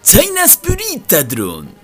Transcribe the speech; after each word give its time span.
Sei 0.00 0.28
una 0.30 0.46
spurita, 0.46 1.22
drone! 1.22 1.74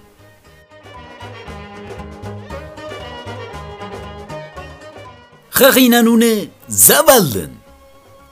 Jaginanune 5.50 6.50
zavallen. 6.69 7.58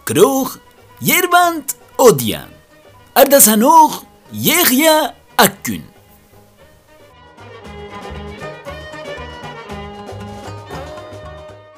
Kroeg, 0.05 0.61
yerband, 1.01 1.75
odian. 1.97 2.49
Ardasanor, 3.15 4.05
yegya, 4.33 5.15
akkun. 5.37 5.96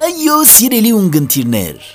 Այո, 0.08 0.34
սիրելի 0.48 0.90
ունգընտիրներ, 0.96 1.86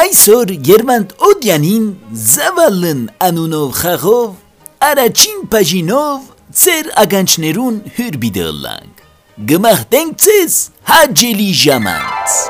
այսօր 0.00 0.52
Երվանդ 0.68 1.10
Օդյանին 1.26 1.88
Զավալն 2.20 3.02
անունով 3.26 3.74
խաղով 3.80 4.86
առաջին 4.88 5.42
բաժինով 5.52 6.30
ծեր 6.62 6.88
ագանչներուն 7.02 7.76
հյուր 7.98 8.16
բիդըլանք 8.24 9.04
Գմախտենք 9.52 10.24
ձեզ 10.24 10.56
հաջելի 10.92 11.50
ժամանց 11.66 12.40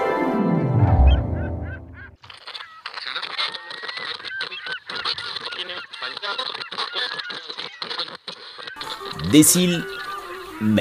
Դեսիլ 9.34 9.78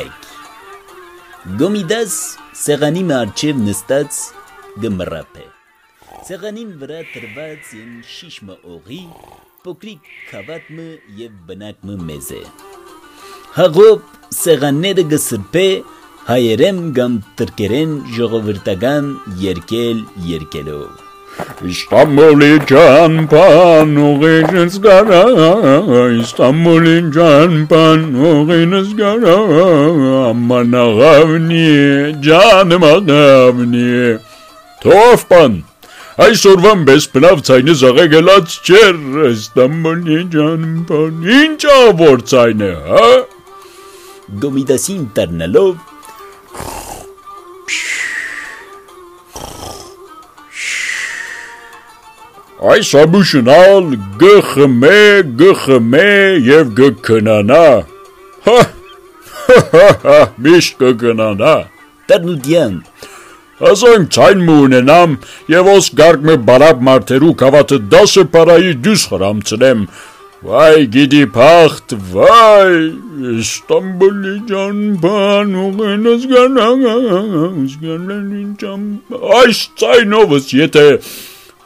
1 0.05 0.27
Գոմիդաս 1.57 2.15
սեղանի 2.57 3.01
մարչև 3.07 3.59
նստած 3.63 4.17
գմռապ 4.83 5.39
է 5.43 5.47
Սեղանին 6.27 6.71
վրա 6.81 6.99
տրված 7.13 7.71
են 7.77 7.95
շիշմը 8.13 8.57
օղի, 8.75 9.01
փոքրիկ 9.65 10.11
խավատմը 10.29 10.87
եւ 11.23 11.41
բնակմը 11.49 11.97
մեզ 12.11 12.29
է 12.41 12.43
Հաղոբ 13.57 14.13
սեղանները 14.43 15.07
գսրպե 15.15 15.67
հայերեն 16.29 16.79
կամ 16.99 17.19
տրկերեն 17.39 17.99
ժողովրդական 18.19 19.11
երկել 19.47 20.07
երկելով 20.29 21.03
İstanbul'i 21.65 22.59
can 22.67 23.27
pan 23.27 23.95
oğinız 23.95 24.81
gara 24.81 26.11
İstanbul'i 26.11 27.11
can 27.13 27.67
pan 27.67 28.25
oğinız 28.25 28.95
gara 28.95 29.37
Aman 30.29 30.71
ağavni 30.71 32.15
canım 32.21 32.83
ağavni 32.83 34.17
Tuhaf 34.83 35.25
pan 35.31 35.59
Այսօրվան 36.25 36.85
պես 36.89 37.05
բնավ 37.13 37.41
ցայնը 37.47 37.73
զաղե 37.81 38.05
գելած 38.13 38.53
չեր 38.67 39.01
Ստամբոլի 39.31 40.21
ջանպան 40.35 41.27
ինչ 41.41 41.59
ավոր 41.73 42.23
ցայն 42.31 42.63
է 42.67 42.71
հա 42.87 43.03
Գոմիդասին 44.45 45.05
տառնալով 45.17 45.75
Այս 52.57 52.89
ամուշնալ 52.97 53.91
գխմե, 54.21 54.97
գխմե 55.39 56.07
եւ 56.41 56.71
գքնանա։ 56.79 57.67
Հա, 58.47 58.55
հա, 60.07 60.17
միշտ 60.41 60.81
կգնանա։ 60.81 61.53
Տառնուդյան 62.09 62.79
Ասենք 63.57 64.11
ցայն 64.13 64.43
մունենամ 64.45 65.13
եւ 65.49 65.69
ոս 65.71 65.87
գարգ 65.97 66.25
մը 66.29 66.35
բարապ 66.49 66.83
մարտերու 66.87 67.31
կավատը 67.41 67.79
10 67.93 68.27
պարայի 68.35 68.73
դուս 68.85 69.05
խրամցնեմ։ 69.11 69.87
Վայ 70.47 70.83
գիդի 70.93 71.21
փախտ, 71.33 71.95
վայ, 72.13 72.75
Ստամբուլի 73.41 74.35
ջան 74.51 74.83
բան 75.01 75.55
ուղենս 75.63 76.27
գանա, 76.33 76.67
զգանլին 77.71 78.51
ջան։ 78.61 78.85
Այս 79.39 79.63
ցայնովս 79.81 80.53
եթե 80.59 80.85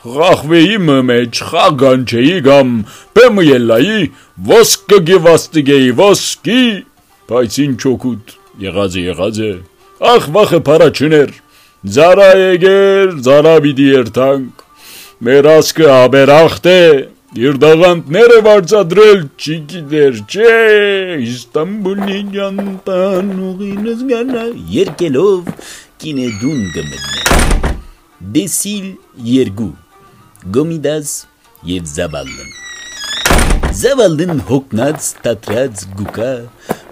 Խախվեի 0.02 0.78
մեջ 0.82 1.40
խագանչեի 1.52 2.38
գամ 2.48 2.70
պեմը 3.18 3.44
ելայի 3.46 4.00
ոսկը 4.48 4.98
գևաստիգեի 5.12 5.92
ոսկի 6.00 6.64
բայց 7.30 7.58
ինչ 7.66 7.82
օգուտ 7.92 8.34
եղած 8.64 8.98
է 8.98 9.04
եղած 9.12 9.42
է 9.46 9.52
ախ 10.14 10.26
վախը 10.38 10.60
փարա 10.72 10.88
չներ 10.98 11.36
զարա 11.82 12.26
եկեր 12.38 13.14
զարա 13.26 13.52
պիտի 13.66 13.86
երթանք 13.88 14.60
մեր 15.26 15.48
ասկը 15.50 15.88
աբերախտ 15.94 16.68
է 16.72 16.84
իր 17.42 17.58
դաղանտները 17.64 18.38
վարձադրել 18.48 19.24
չի 19.42 19.58
գիտեր 19.72 20.20
չէ 20.30 20.52
Իստանբուլի 21.26 22.20
ջանտան 22.38 23.34
ուղինս 23.50 24.06
գանա 24.14 24.46
երկելով 24.78 25.52
կինեդուն 26.06 26.64
գմտնե 26.78 27.76
Դեսիլ 28.38 28.88
երկու 29.32 29.72
Գոմիդաս 30.60 31.16
եւ 31.74 31.94
Զավալն 31.98 32.54
Զավալն 33.72 34.42
հոգնած 34.50 35.06
տատրած 35.24 35.84
գուկա 36.00 36.32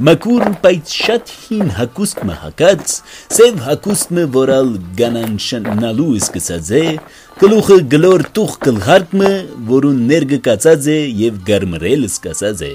մակուր 0.08 0.46
բայց 0.64 0.94
շատ 0.96 1.34
հին 1.40 1.72
հակուստ 1.76 2.22
մահակած 2.30 2.94
սև 3.38 3.60
հակուստ 3.66 4.14
մը 4.18 4.24
որալ 4.36 4.70
գանանշնալու 5.02 6.14
սկսած 6.20 6.72
է 6.80 6.84
գլուխը 7.42 7.80
գլոր 7.96 8.24
տուխ 8.40 8.56
գլխարկը 8.68 9.34
որուն 9.74 10.00
ներգը 10.14 10.40
կացած 10.48 10.88
է 10.96 11.00
եւ 11.24 11.42
գարմրել 11.52 12.08
սկսած 12.12 12.64
է 12.70 12.72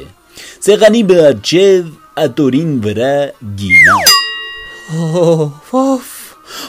սեղանի 0.69 1.03
բաճև 1.15 1.89
ատորին 2.27 2.77
վրա 2.85 3.15
գինա 3.63 3.97
Ով 5.81 6.13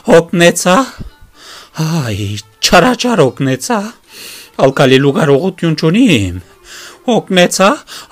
հոգնեցա 0.07 0.79
Այ 1.75 2.39
չարաչար 2.63 3.19
օգնեցա, 3.19 3.77
ալկալելու 4.63 5.09
կարողություն 5.17 5.73
չունիմ, 5.75 6.37
օգնեցա 7.13 7.69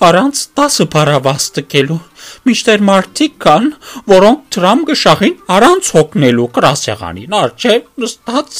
առանց 0.08 0.42
տասը 0.58 0.86
պարավաս 0.94 1.46
տկելու, 1.58 2.00
միշտեր 2.48 2.84
մարդիկ 2.90 3.38
կան, 3.46 3.70
որոնք 4.14 4.44
տրամ 4.56 4.84
գշախին 4.90 5.38
առանց 5.58 5.92
հոգնելու 5.98 6.50
կրասեղանին 6.58 7.38
արջև 7.40 7.88
նստած, 8.04 8.60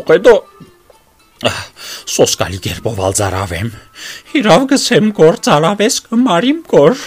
ուղեդո 0.00 0.34
սոսկալի 1.40 2.58
գերբով 2.66 2.98
ալձարավեմ, 3.08 3.70
իրավ 4.40 4.66
գսեմ 4.74 5.06
գոր 5.16 5.38
ծարավես 5.46 5.96
կմարիմ 6.10 6.58
գոր, 6.68 7.06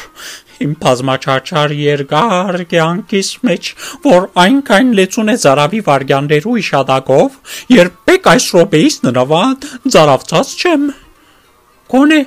իմ 0.63 0.73
բազմաչարչար 0.81 1.75
երկար 1.77 2.57
կյանքիս 2.71 3.29
մեջ, 3.47 3.69
որ 4.07 4.27
այնքան 4.43 4.91
լեցուն 4.99 5.33
է 5.33 5.37
զարավի 5.43 5.81
վարգյաններու 5.89 6.57
իշադակով, 6.63 7.39
երբեք 7.77 8.29
այս 8.33 8.49
րոպեից 8.57 8.99
նրավան 9.07 9.55
զարավցած 9.97 10.53
չեմ։ 10.63 10.91
Կոնե 11.91 12.19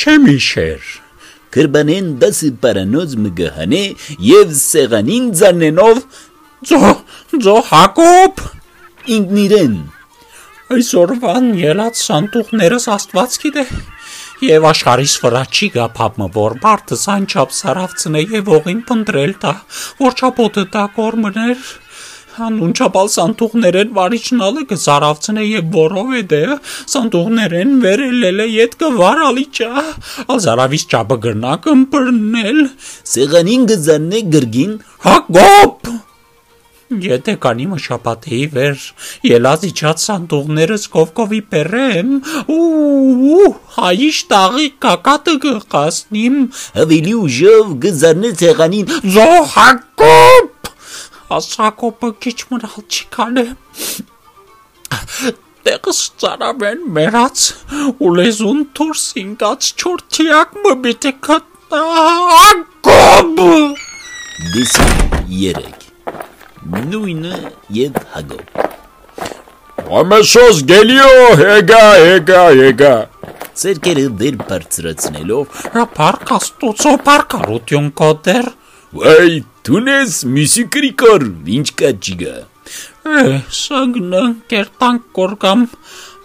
չեմ 0.00 0.30
իշեր։ 0.34 0.92
Կրբանեն 1.54 2.06
դասը 2.22 2.50
պարանոց 2.64 3.18
մգահանե 3.24 3.82
եւ 4.28 4.54
սեղանին 4.60 5.28
ձանենով 5.40 6.00
Ձո, 6.64 6.78
ձո 7.44 7.54
Հակոբ, 7.68 8.38
ինքնիրեն 9.14 9.74
այսօրվան 10.74 11.48
ելած 11.60 11.98
սանտուղներս 12.00 12.86
Աստված 12.94 13.34
գիտե։ 13.42 13.64
Եվ 14.48 14.66
աշխարհիս 14.70 15.16
վրա 15.24 15.42
չի 15.52 15.68
գա 15.74 15.84
փապը 15.98 16.28
որ 16.34 16.56
մարդը 16.64 16.98
սանչապ 17.02 17.52
սարավցնե 17.58 18.22
եւ 18.32 18.48
ողին 18.54 18.80
փնտրել 18.88 19.34
տա 19.44 19.52
որ 20.00 20.16
չապոտը 20.18 20.64
տա 20.74 20.84
կորմներ 20.96 21.68
Հանուն 22.34 22.72
չապալ 22.74 23.10
սանտուղներեն 23.14 23.90
վարիչնալը 23.94 24.62
կզարավցնե 24.70 25.44
եւ 25.46 25.68
որով 25.76 26.14
է 26.18 26.22
դե 26.32 26.40
սանտուղներեն 26.94 27.76
վերելել 27.84 28.44
է 28.44 28.46
յետ 28.54 28.78
կվարալի 28.80 29.44
ճա 29.58 29.84
ալզարավիս 30.34 30.86
ճապը 30.94 31.18
գրնա 31.26 31.52
կմպրնել 31.68 32.64
սեղանին 33.14 33.68
գզաննե 33.70 34.24
գրգին 34.34 34.74
Հակոբ 35.06 35.94
Եթե 37.04 37.34
կանի 37.42 37.64
մշապատեի 37.70 38.40
վեր, 38.54 38.82
ելած 39.26 39.64
իջած 39.70 40.02
սանդուղներս 40.04 40.84
կովկովի 40.94 41.40
պերեմ, 41.54 42.10
ու 42.54 43.48
հայիշ 43.78 44.18
տաղի 44.30 44.68
կակատը 44.84 45.34
գխասնիմ, 45.46 46.36
ավելի 46.84 47.14
ուժով 47.24 47.72
գզաննե 47.86 48.34
սեղանին 48.42 48.92
զո 49.16 49.30
Հակոբ, 49.54 50.53
ասակոպը 51.38 52.10
քիչ 52.24 52.36
մնալ 52.50 52.82
չի 52.84 53.04
կանե, 53.16 53.46
տեղս 55.64 56.00
ծարավեն 56.20 56.84
մերած, 56.98 57.46
ու 58.04 58.12
լեզուն 58.18 58.60
թուրս 58.76 59.04
ինկած 59.24 59.70
չորթիակ 59.80 60.58
մը 60.64 60.74
բիտե 60.84 61.14
կտա, 61.28 61.82
Հակոբ, 62.34 63.40
դեսի 64.52 64.90
երեք 65.40 65.88
նույնը 66.92 67.38
եւ 67.78 67.96
հագոբ 68.14 68.62
Ամեսոս 69.94 70.60
գելիո, 70.68 71.08
հեգա, 71.38 71.80
հեգա, 72.02 72.42
հեգա։ 72.60 72.92
Ձերքերը 73.60 74.04
վեր 74.20 74.38
բարձրացնելով 74.48 75.58
Պարկ 75.98 76.32
աստուծո 76.38 76.94
պարկարություն 77.08 77.90
կոդեր։ 78.00 78.48
Վայ, 78.96 79.28
դունես 79.64 80.16
միսի 80.28 80.62
կրիկոր, 80.74 81.22
ինչ 81.54 81.68
կա 81.80 81.90
ջիգա։ 82.04 82.32
Սագնը 83.58 84.22
կերտանք 84.50 85.04
կորգամ 85.16 85.62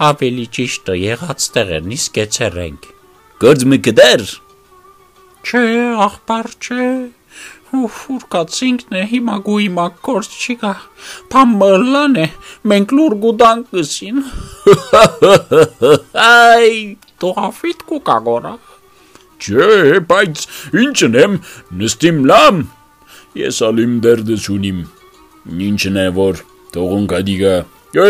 ավելի 0.08 0.48
ճիշտը 0.58 0.96
եղած 1.00 1.46
տեղերնից 1.56 2.08
կեցերենք։ 2.18 2.88
Գործ 3.44 3.64
մը 3.72 3.78
կդար։ 3.86 4.24
Չէ, 5.48 5.62
աղբար 6.06 6.50
չէ։ 6.60 6.88
Ուֆ, 7.80 8.00
ուրկացինքն 8.16 8.98
է, 9.00 9.04
հիմա 9.14 9.38
գույ 9.46 9.68
մակորց 9.78 10.36
չի 10.36 10.56
գա։ 10.64 10.72
Փամլան 11.32 12.18
է, 12.20 12.26
մենք 12.72 12.96
լուր 12.98 13.16
գուդան 13.24 13.62
կսին։ 13.70 14.20
Այ, 16.26 16.74
Տողավիտ 17.24 17.86
կուկագորա։ 17.94 18.54
Չէ, 19.40 19.72
բայց 20.12 20.44
ինչն 20.84 21.18
եմ, 21.24 21.40
նստիմ 21.84 22.22
լամ։ 22.34 22.62
Ես 23.38 23.60
ալիմ 23.68 24.00
դերդս 24.06 24.48
ունիմ։ 24.56 24.80
Ինչն 25.70 26.00
է 26.02 26.08
որ 26.16 26.42
թողուն 26.74 27.06
կադիգա։ 27.12 27.54
Է, 28.00 28.10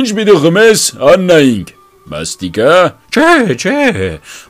ինչ 0.00 0.08
պիտի 0.16 0.36
խմես, 0.44 0.86
աննայինք։ 1.10 1.76
Մաստիկա։ 2.10 2.70
Չէ, 3.14 3.54
չէ, 3.60 4.06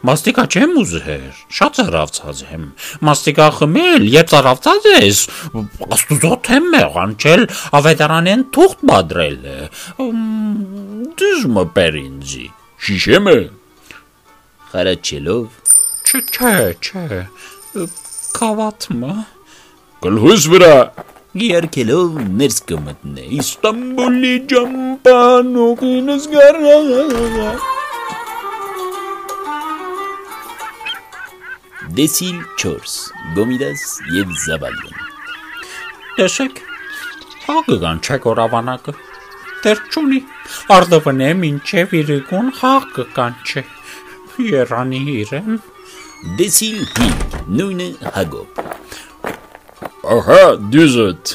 մաստիկա 0.07 0.45
չեմ 0.49 0.77
ուզեր, 0.81 1.41
շատ 1.59 1.75
ծարավցած 1.81 2.43
եմ։ 2.47 2.63
Մաստիկա 3.09 3.49
խմել, 3.59 4.07
երբ 4.15 4.31
ծարավցած 4.33 4.87
ես, 4.95 5.21
աստուծո 5.97 6.31
թեմ 6.47 6.71
մեղանչել, 6.77 7.43
ավետարանեն 7.81 8.45
թուղթ 8.57 8.85
բադրել 8.91 9.51
է։ 9.51 9.59
Դժմը 11.21 11.67
պերինձի։ 11.77 12.47
Շիշեմը։ 12.87 13.37
խարաչելով 14.71 15.61
Չէ, 16.11 16.21
չէ, 16.35 16.55
չէ։ 16.81 17.23
Կավաթմը։ 18.39 19.13
Գլհուս 20.01 20.45
վրա։ 20.49 20.77
Գիարկելով 21.41 22.15
ներս 22.37 22.55
կմտնե։ 22.71 23.25
Իստանբուլի 23.39 24.31
ջամպան 24.53 25.51
ուկինս 25.65 26.29
գարա։ 26.35 26.77
Դեսիլ 31.99 32.39
4 32.63 32.95
Գոմիդաս 33.37 33.85
եւ 34.17 34.33
Զաբալյան 34.47 35.05
Տեսեք, 36.17 36.63
հագգան 37.51 38.03
չէ 38.07 38.19
կորավանակը։ 38.29 38.97
Դեր 39.67 39.85
չունի։ 39.91 40.23
Արդվնե 40.79 41.31
մինչև 41.43 41.95
իրիկուն 42.01 42.51
հագ 42.63 43.03
կանչե։ 43.21 43.67
Երանի 44.49 45.05
իրեն։ 45.19 45.63
Դեսիլ 46.41 46.83
5 47.05 47.39
նույնը 47.61 47.93
Հագոբ 48.17 48.60
Ահա 50.11 50.43
դյուզդ։ 50.75 51.33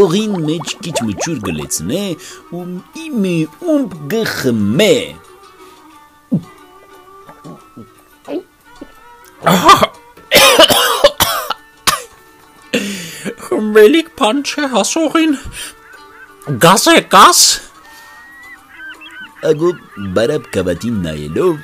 Օղին 0.00 0.36
մեջ 0.46 0.70
քիչ 0.84 0.94
մճուր 1.08 1.40
գլեցնե 1.48 2.00
ու 2.56 2.62
իմի 3.02 3.34
ումբ 3.72 3.96
գխմե 4.12 4.96
Խմվելիք 13.44 14.10
բան 14.22 14.42
չէ 14.48 14.72
հասողին։ 14.78 15.38
Գազ 16.64 16.90
է 16.96 16.98
գազ։ 17.16 17.44
Հագոբ 19.46 19.86
բարապ 20.16 20.52
կավատին 20.56 21.00
նայելով 21.06 21.56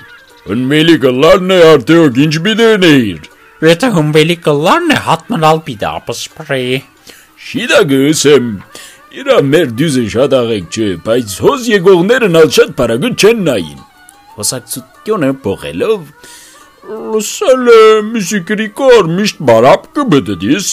Ընմելի 0.52 0.96
գլարն 1.06 1.52
է 1.54 1.62
արդյոք 1.72 2.26
ինչ 2.26 2.34
բիդերնեիր։ 2.46 3.31
Եթե 3.62 3.88
հմվելի 3.94 4.34
կլարն 4.42 4.88
է 4.90 4.94
հատմնալ 5.06 5.60
պիտա 5.62 5.90
ապսպրեի։ 6.00 6.78
Շիդա 7.46 7.82
գսեմ։ 7.92 8.46
Իրա 9.22 9.36
մեր 9.52 9.68
դյուզը 9.78 10.02
շատ 10.14 10.32
աղեք 10.38 10.64
չէ, 10.74 10.88
բայց 11.06 11.34
հոզ 11.44 11.68
եկողներն 11.70 12.38
ալ 12.40 12.48
շատ 12.56 12.72
բարագը 12.80 13.10
չեն 13.22 13.44
նային։ 13.46 13.84
հոսակցությունը 14.32 15.28
փոխելով 15.44 16.08
Լսել 17.12 17.70
եմ, 17.76 18.08
միսիկրիկոր 18.16 19.10
միշտ 19.20 19.42
բարապ 19.52 19.84
կբդդիս։ 19.98 20.70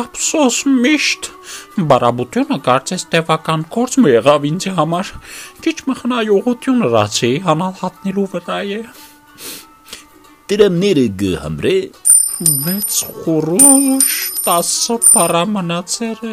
Ափսոս 0.00 0.56
միշտ 0.82 1.28
բարաբությունը 1.92 2.58
կարծես 2.66 3.06
տևական 3.12 3.62
կորց 3.76 4.00
մը 4.02 4.16
եղավ 4.16 4.48
ինձ 4.50 4.66
համար։ 4.80 5.12
Քիչ 5.62 5.76
մխնայողություն 5.92 6.82
հրացի 6.88 7.30
հանալ 7.46 7.78
հատնելու 7.84 8.26
վրա 8.34 8.58
է։ 8.80 8.80
դրամները 10.50 11.04
գհմրե 11.20 11.76
6 12.36 13.06
խորուշ 13.24 14.14
10 14.44 15.04
պարա 15.12 15.42
մնացեր 15.48 16.18
է։ 16.28 16.32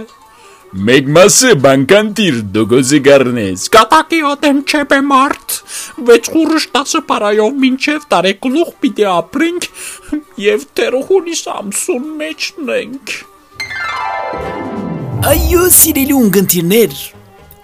Մեկ 0.87 1.05
մասը 1.15 1.51
բանկանտիր 1.63 2.41
դոգոզի 2.57 2.99
գարնես։ 3.05 3.63
Կատակի 3.75 4.19
ադեմ 4.29 4.59
չեպ 4.67 4.95
է 4.97 4.99
մարդ։ 5.11 5.55
6 6.09 6.31
խորուշ 6.33 6.65
10 6.75 7.03
պարայով 7.11 7.55
մինչև 7.63 8.09
տարեկլուղ 8.11 8.73
պիտի 8.83 9.07
ապրենք 9.13 9.69
եւ 10.43 10.67
տերողունիս 10.81 11.45
ամսուն 11.55 12.11
մեջն 12.19 12.75
ենք։ 12.81 13.15
Այո, 15.31 15.65
սիրելի 15.79 16.15
ունգընտիրներ, 16.19 17.01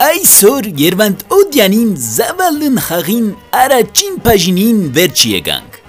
այսօր 0.08 0.74
Երվանդ 0.80 1.30
Օդյանին 1.42 1.94
զավալն 2.08 2.84
խաղին 2.88 3.32
առաջին 3.68 4.20
բաժինին 4.30 4.84
վերջի 4.96 5.38
եկանք։ 5.40 5.80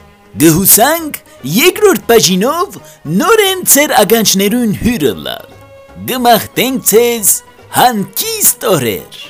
Գհուսանք 0.40 1.26
երկրորդ 1.48 2.02
բաժինով 2.10 2.74
նորեն 3.16 3.62
ծեր 3.72 3.94
ագանչներուն 4.02 4.74
հյուրը 4.82 5.12
լալ։ 5.24 5.54
Գմախտենք 6.10 6.88
ցեզ 6.90 7.34
հանկիստ 7.80 8.66
օրեր։ 8.74 9.20